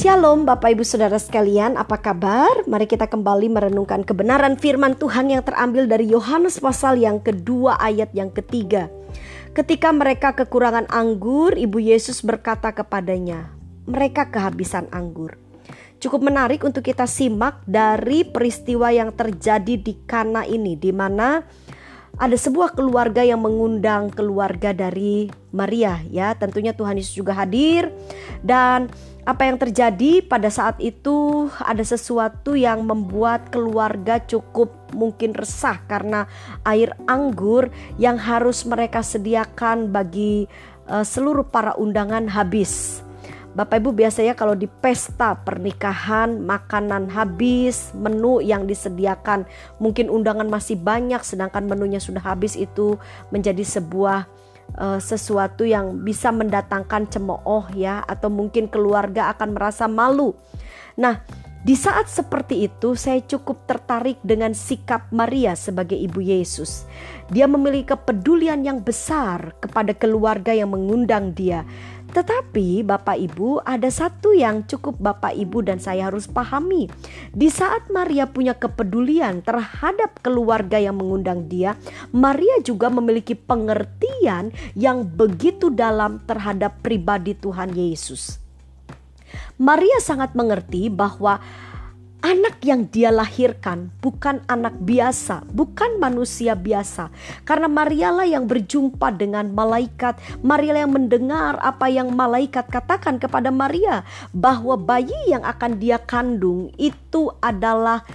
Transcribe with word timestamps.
Shalom 0.00 0.48
Bapak 0.48 0.72
Ibu 0.72 0.80
Saudara 0.80 1.20
sekalian, 1.20 1.76
apa 1.76 2.00
kabar? 2.00 2.64
Mari 2.64 2.88
kita 2.88 3.04
kembali 3.04 3.52
merenungkan 3.52 4.00
kebenaran 4.00 4.56
firman 4.56 4.96
Tuhan 4.96 5.28
yang 5.28 5.44
terambil 5.44 5.84
dari 5.84 6.08
Yohanes 6.08 6.56
pasal 6.56 6.96
yang 6.96 7.20
kedua 7.20 7.76
ayat 7.76 8.08
yang 8.16 8.32
ketiga. 8.32 8.88
Ketika 9.52 9.92
mereka 9.92 10.32
kekurangan 10.32 10.88
anggur, 10.88 11.52
Ibu 11.52 11.84
Yesus 11.84 12.24
berkata 12.24 12.72
kepadanya, 12.72 13.52
mereka 13.84 14.32
kehabisan 14.32 14.88
anggur. 14.88 15.36
Cukup 16.00 16.24
menarik 16.24 16.64
untuk 16.64 16.80
kita 16.80 17.04
simak 17.04 17.60
dari 17.68 18.24
peristiwa 18.24 18.88
yang 18.88 19.12
terjadi 19.12 19.76
di 19.76 20.00
Kana 20.08 20.48
ini, 20.48 20.80
di 20.80 20.96
mana 20.96 21.44
ada 22.18 22.36
sebuah 22.36 22.74
keluarga 22.74 23.22
yang 23.22 23.44
mengundang 23.44 24.10
keluarga 24.10 24.74
dari 24.74 25.30
Maria 25.54 26.02
ya. 26.08 26.34
Tentunya 26.34 26.74
Tuhan 26.74 26.98
Yesus 26.98 27.14
juga 27.14 27.36
hadir. 27.36 27.92
Dan 28.40 28.90
apa 29.28 29.46
yang 29.46 29.60
terjadi 29.60 30.24
pada 30.24 30.48
saat 30.48 30.80
itu 30.80 31.48
ada 31.60 31.84
sesuatu 31.84 32.56
yang 32.56 32.82
membuat 32.88 33.52
keluarga 33.52 34.18
cukup 34.24 34.72
mungkin 34.96 35.36
resah 35.36 35.78
karena 35.86 36.26
air 36.66 36.96
anggur 37.06 37.70
yang 38.00 38.18
harus 38.18 38.64
mereka 38.66 39.04
sediakan 39.04 39.92
bagi 39.92 40.48
uh, 40.88 41.04
seluruh 41.04 41.46
para 41.46 41.76
undangan 41.78 42.26
habis 42.26 43.04
Bapak 43.50 43.82
Ibu 43.82 43.90
biasanya 43.90 44.38
kalau 44.38 44.54
di 44.54 44.70
pesta 44.70 45.34
pernikahan 45.34 46.38
makanan 46.38 47.10
habis, 47.10 47.90
menu 47.98 48.38
yang 48.38 48.62
disediakan 48.62 49.42
mungkin 49.82 50.06
undangan 50.06 50.46
masih 50.46 50.78
banyak 50.78 51.18
sedangkan 51.26 51.66
menunya 51.66 51.98
sudah 51.98 52.22
habis 52.22 52.54
itu 52.54 52.94
menjadi 53.34 53.66
sebuah 53.66 54.30
uh, 54.78 55.02
sesuatu 55.02 55.66
yang 55.66 55.98
bisa 56.06 56.30
mendatangkan 56.30 57.10
cemooh 57.10 57.74
ya 57.74 58.06
atau 58.06 58.30
mungkin 58.30 58.70
keluarga 58.70 59.34
akan 59.34 59.58
merasa 59.58 59.90
malu. 59.90 60.38
Nah, 60.94 61.18
di 61.60 61.76
saat 61.76 62.08
seperti 62.08 62.72
itu, 62.72 62.96
saya 62.96 63.20
cukup 63.20 63.68
tertarik 63.68 64.16
dengan 64.24 64.56
sikap 64.56 65.12
Maria 65.12 65.52
sebagai 65.52 65.92
ibu 65.92 66.24
Yesus. 66.24 66.88
Dia 67.28 67.44
memiliki 67.44 67.92
kepedulian 67.92 68.64
yang 68.64 68.80
besar 68.80 69.52
kepada 69.60 69.92
keluarga 69.92 70.56
yang 70.56 70.72
mengundang 70.72 71.36
dia, 71.36 71.68
tetapi 72.10 72.82
Bapak 72.82 73.16
Ibu 73.16 73.62
ada 73.62 73.86
satu 73.86 74.34
yang 74.34 74.66
cukup 74.66 74.98
Bapak 74.98 75.34
Ibu 75.38 75.62
dan 75.62 75.78
saya 75.78 76.10
harus 76.10 76.26
pahami. 76.26 76.90
Di 77.30 77.48
saat 77.48 77.86
Maria 77.88 78.26
punya 78.26 78.58
kepedulian 78.58 79.46
terhadap 79.46 80.18
keluarga 80.20 80.76
yang 80.76 80.98
mengundang 80.98 81.46
dia, 81.46 81.78
Maria 82.10 82.58
juga 82.66 82.90
memiliki 82.90 83.38
pengertian 83.38 84.50
yang 84.74 85.06
begitu 85.06 85.70
dalam 85.70 86.18
terhadap 86.26 86.82
pribadi 86.82 87.38
Tuhan 87.38 87.70
Yesus. 87.72 88.42
Maria 89.60 90.02
sangat 90.02 90.34
mengerti 90.34 90.90
bahwa 90.90 91.38
Anak 92.30 92.62
yang 92.62 92.86
dia 92.86 93.10
lahirkan 93.10 93.90
bukan 93.98 94.38
anak 94.46 94.78
biasa, 94.78 95.42
bukan 95.50 95.98
manusia 95.98 96.54
biasa. 96.54 97.10
Karena 97.42 97.66
Marialah 97.66 98.22
yang 98.22 98.46
berjumpa 98.46 99.10
dengan 99.18 99.50
malaikat, 99.50 100.14
Marialah 100.38 100.86
yang 100.86 100.94
mendengar 100.94 101.58
apa 101.58 101.90
yang 101.90 102.14
malaikat 102.14 102.70
katakan 102.70 103.18
kepada 103.18 103.50
Maria 103.50 104.06
bahwa 104.30 104.78
bayi 104.78 105.10
yang 105.26 105.42
akan 105.42 105.82
dia 105.82 105.98
kandung 105.98 106.70
itu 106.78 107.34
adalah 107.42 108.06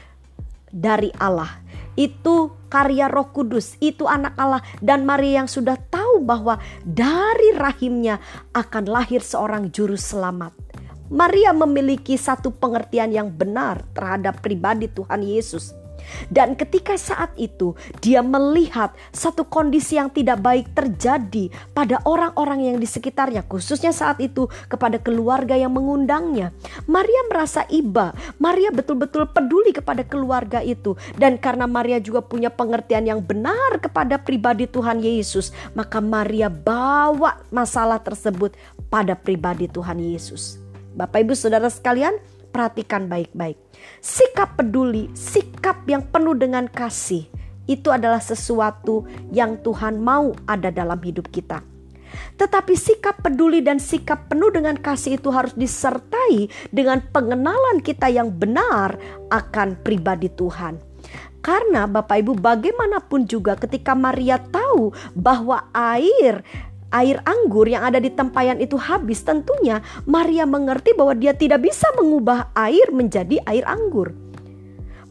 dari 0.72 1.12
Allah. 1.20 1.52
Itu 2.00 2.56
karya 2.72 3.12
Roh 3.12 3.36
Kudus, 3.36 3.76
itu 3.84 4.08
anak 4.08 4.40
Allah 4.40 4.64
dan 4.80 5.04
Maria 5.04 5.44
yang 5.44 5.52
sudah 5.52 5.76
tahu 5.76 6.24
bahwa 6.24 6.56
dari 6.88 7.52
rahimnya 7.52 8.24
akan 8.56 8.88
lahir 8.88 9.20
seorang 9.20 9.76
juru 9.76 10.00
selamat. 10.00 10.65
Maria 11.06 11.54
memiliki 11.54 12.18
satu 12.18 12.50
pengertian 12.50 13.14
yang 13.14 13.30
benar 13.30 13.86
terhadap 13.94 14.42
pribadi 14.42 14.90
Tuhan 14.90 15.22
Yesus. 15.22 15.78
Dan 16.30 16.54
ketika 16.54 16.94
saat 16.98 17.34
itu 17.38 17.74
dia 18.02 18.22
melihat 18.22 18.94
satu 19.10 19.46
kondisi 19.46 19.98
yang 19.98 20.10
tidak 20.10 20.42
baik 20.42 20.70
terjadi 20.74 21.50
pada 21.74 22.02
orang-orang 22.06 22.74
yang 22.74 22.78
di 22.78 22.86
sekitarnya, 22.86 23.46
khususnya 23.46 23.94
saat 23.94 24.22
itu 24.22 24.50
kepada 24.70 25.02
keluarga 25.02 25.58
yang 25.58 25.74
mengundangnya. 25.74 26.54
Maria 26.86 27.22
merasa 27.30 27.66
iba, 27.70 28.14
Maria 28.38 28.70
betul-betul 28.70 29.30
peduli 29.30 29.74
kepada 29.74 30.06
keluarga 30.06 30.62
itu, 30.62 30.94
dan 31.18 31.38
karena 31.42 31.66
Maria 31.66 31.98
juga 31.98 32.22
punya 32.22 32.54
pengertian 32.54 33.06
yang 33.06 33.22
benar 33.22 33.82
kepada 33.82 34.22
pribadi 34.22 34.70
Tuhan 34.70 35.02
Yesus, 35.02 35.54
maka 35.74 36.02
Maria 36.02 36.50
bawa 36.50 37.42
masalah 37.50 38.02
tersebut 38.02 38.54
pada 38.90 39.18
pribadi 39.18 39.66
Tuhan 39.66 39.98
Yesus. 39.98 40.65
Bapak 40.96 41.28
Ibu 41.28 41.36
Saudara 41.36 41.68
sekalian, 41.68 42.16
perhatikan 42.56 43.12
baik-baik. 43.12 43.60
Sikap 44.00 44.56
peduli, 44.56 45.12
sikap 45.12 45.84
yang 45.92 46.08
penuh 46.08 46.40
dengan 46.40 46.72
kasih, 46.72 47.28
itu 47.68 47.92
adalah 47.92 48.24
sesuatu 48.24 49.04
yang 49.36 49.60
Tuhan 49.60 50.00
mau 50.00 50.32
ada 50.48 50.72
dalam 50.72 50.96
hidup 51.04 51.28
kita. 51.36 51.60
Tetapi 52.40 52.80
sikap 52.80 53.20
peduli 53.20 53.60
dan 53.60 53.76
sikap 53.76 54.32
penuh 54.32 54.48
dengan 54.56 54.80
kasih 54.80 55.20
itu 55.20 55.36
harus 55.36 55.52
disertai 55.60 56.48
dengan 56.72 57.04
pengenalan 57.12 57.84
kita 57.84 58.08
yang 58.08 58.32
benar 58.32 58.96
akan 59.36 59.76
pribadi 59.84 60.32
Tuhan. 60.32 60.80
Karena 61.44 61.86
Bapak 61.86 62.24
Ibu 62.24 62.40
bagaimanapun 62.40 63.28
juga 63.30 63.54
ketika 63.60 63.94
Maria 63.94 64.40
tahu 64.40 64.96
bahwa 65.14 65.70
air 65.76 66.42
air 66.96 67.20
anggur 67.28 67.68
yang 67.68 67.84
ada 67.84 68.00
di 68.00 68.08
tempayan 68.08 68.64
itu 68.64 68.80
habis, 68.80 69.20
tentunya 69.28 69.84
Maria 70.08 70.48
mengerti 70.48 70.96
bahwa 70.96 71.12
dia 71.12 71.36
tidak 71.36 71.68
bisa 71.68 71.92
mengubah 72.00 72.56
air 72.56 72.96
menjadi 72.96 73.44
air 73.44 73.68
anggur. 73.68 74.16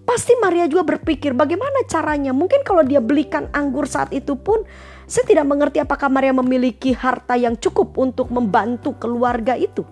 Pasti 0.04 0.36
Maria 0.36 0.68
juga 0.68 0.84
berpikir 0.84 1.32
bagaimana 1.32 1.84
caranya. 1.88 2.36
Mungkin 2.36 2.60
kalau 2.60 2.84
dia 2.84 3.00
belikan 3.00 3.48
anggur 3.56 3.88
saat 3.88 4.12
itu 4.12 4.36
pun 4.36 4.64
saya 5.08 5.24
tidak 5.24 5.48
mengerti 5.48 5.80
apakah 5.80 6.12
Maria 6.12 6.32
memiliki 6.36 6.92
harta 6.92 7.36
yang 7.36 7.56
cukup 7.56 7.96
untuk 7.96 8.28
membantu 8.28 8.96
keluarga 9.00 9.56
itu. 9.56 9.84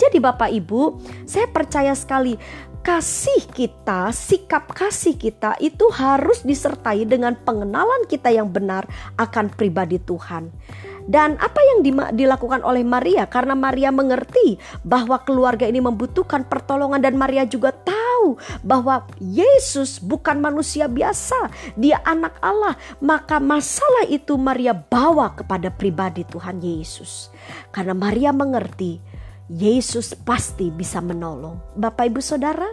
Jadi 0.00 0.16
Bapak 0.16 0.48
Ibu, 0.48 0.96
saya 1.28 1.44
percaya 1.50 1.92
sekali 1.92 2.38
kasih 2.80 3.44
kita, 3.52 4.08
sikap 4.10 4.72
kasih 4.72 5.16
kita 5.16 5.56
itu 5.60 5.84
harus 5.92 6.40
disertai 6.40 7.04
dengan 7.04 7.36
pengenalan 7.36 8.08
kita 8.08 8.32
yang 8.32 8.48
benar 8.48 8.88
akan 9.20 9.52
pribadi 9.52 10.00
Tuhan. 10.00 10.48
Dan 11.10 11.34
apa 11.40 11.58
yang 11.58 11.78
dilakukan 12.12 12.60
oleh 12.62 12.84
Maria 12.84 13.24
karena 13.26 13.56
Maria 13.56 13.88
mengerti 13.90 14.60
bahwa 14.84 15.18
keluarga 15.24 15.64
ini 15.64 15.80
membutuhkan 15.80 16.44
pertolongan 16.44 17.00
dan 17.00 17.16
Maria 17.16 17.48
juga 17.48 17.72
tahu 17.72 18.36
bahwa 18.62 19.08
Yesus 19.18 19.98
bukan 19.98 20.38
manusia 20.38 20.86
biasa, 20.86 21.50
dia 21.74 21.98
anak 22.04 22.36
Allah. 22.44 22.76
Maka 23.00 23.40
masalah 23.40 24.06
itu 24.06 24.36
Maria 24.36 24.76
bawa 24.76 25.34
kepada 25.34 25.72
pribadi 25.72 26.22
Tuhan 26.28 26.60
Yesus. 26.60 27.32
Karena 27.72 27.96
Maria 27.96 28.30
mengerti 28.30 29.00
Yesus 29.50 30.14
pasti 30.14 30.70
bisa 30.70 31.02
menolong. 31.02 31.58
Bapak, 31.74 32.06
ibu, 32.06 32.22
saudara, 32.22 32.70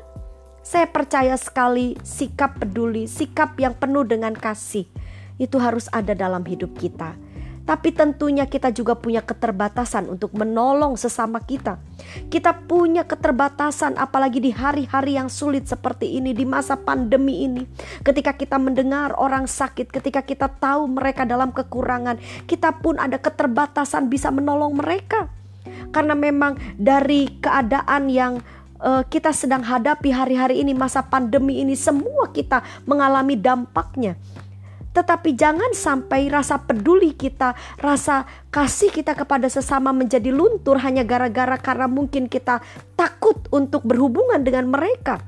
saya 0.62 0.86
percaya 0.86 1.34
sekali 1.34 1.98
sikap 2.06 2.62
peduli, 2.62 3.10
sikap 3.10 3.58
yang 3.58 3.74
penuh 3.74 4.06
dengan 4.06 4.38
kasih 4.38 4.86
itu 5.42 5.58
harus 5.58 5.90
ada 5.90 6.14
dalam 6.14 6.46
hidup 6.46 6.78
kita. 6.78 7.18
Tapi 7.66 7.98
tentunya 7.98 8.46
kita 8.46 8.70
juga 8.70 8.94
punya 8.94 9.26
keterbatasan 9.26 10.06
untuk 10.06 10.38
menolong 10.38 10.94
sesama 11.02 11.42
kita. 11.42 11.82
Kita 12.30 12.54
punya 12.70 13.10
keterbatasan 13.10 13.98
apalagi 13.98 14.38
di 14.38 14.54
hari-hari 14.54 15.18
yang 15.18 15.34
sulit 15.34 15.66
seperti 15.66 16.22
ini 16.22 16.38
di 16.38 16.46
masa 16.46 16.78
pandemi 16.78 17.42
ini. 17.42 17.66
Ketika 18.06 18.38
kita 18.38 18.62
mendengar 18.62 19.18
orang 19.18 19.50
sakit, 19.50 19.90
ketika 19.90 20.22
kita 20.22 20.46
tahu 20.46 20.86
mereka 20.86 21.26
dalam 21.26 21.50
kekurangan, 21.50 22.22
kita 22.46 22.70
pun 22.86 23.02
ada 23.02 23.18
keterbatasan 23.18 24.14
bisa 24.14 24.30
menolong 24.30 24.78
mereka 24.78 25.34
karena 25.92 26.14
memang 26.14 26.56
dari 26.76 27.40
keadaan 27.40 28.10
yang 28.12 28.40
uh, 28.82 29.04
kita 29.06 29.34
sedang 29.34 29.66
hadapi 29.66 30.14
hari-hari 30.14 30.62
ini 30.62 30.74
masa 30.74 31.06
pandemi 31.06 31.62
ini 31.62 31.74
semua 31.74 32.30
kita 32.34 32.64
mengalami 32.86 33.38
dampaknya. 33.38 34.18
Tetapi 34.98 35.38
jangan 35.38 35.78
sampai 35.78 36.26
rasa 36.26 36.58
peduli 36.58 37.14
kita, 37.14 37.54
rasa 37.78 38.26
kasih 38.50 38.90
kita 38.90 39.14
kepada 39.14 39.46
sesama 39.46 39.94
menjadi 39.94 40.34
luntur 40.34 40.82
hanya 40.82 41.06
gara-gara 41.06 41.54
karena 41.62 41.86
mungkin 41.86 42.26
kita 42.26 42.66
takut 42.98 43.38
untuk 43.54 43.86
berhubungan 43.86 44.42
dengan 44.42 44.74
mereka. 44.74 45.22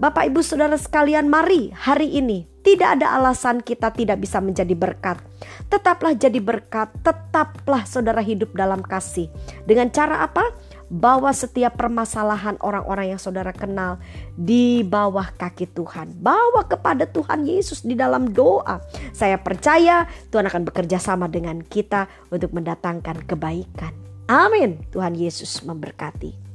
Bapak, 0.00 0.32
ibu, 0.32 0.40
saudara 0.40 0.80
sekalian, 0.80 1.28
mari 1.28 1.76
hari 1.76 2.08
ini 2.16 2.55
tidak 2.66 2.98
ada 2.98 3.14
alasan 3.14 3.62
kita 3.62 3.94
tidak 3.94 4.18
bisa 4.18 4.42
menjadi 4.42 4.74
berkat. 4.74 5.22
Tetaplah 5.70 6.18
jadi 6.18 6.42
berkat, 6.42 6.90
tetaplah 6.98 7.86
saudara 7.86 8.18
hidup 8.18 8.50
dalam 8.58 8.82
kasih. 8.82 9.30
Dengan 9.62 9.86
cara 9.94 10.26
apa? 10.26 10.50
Bawa 10.90 11.30
setiap 11.30 11.78
permasalahan 11.78 12.58
orang-orang 12.58 13.14
yang 13.14 13.22
saudara 13.22 13.54
kenal 13.54 14.02
di 14.34 14.82
bawah 14.82 15.30
kaki 15.38 15.70
Tuhan. 15.78 16.18
Bawa 16.18 16.66
kepada 16.66 17.06
Tuhan 17.06 17.46
Yesus 17.46 17.86
di 17.86 17.94
dalam 17.94 18.34
doa. 18.34 18.82
Saya 19.14 19.38
percaya 19.38 20.10
Tuhan 20.34 20.50
akan 20.50 20.66
bekerja 20.66 20.98
sama 20.98 21.30
dengan 21.30 21.62
kita 21.62 22.10
untuk 22.34 22.50
mendatangkan 22.50 23.30
kebaikan. 23.30 23.94
Amin. 24.26 24.82
Tuhan 24.90 25.14
Yesus 25.14 25.62
memberkati. 25.62 26.45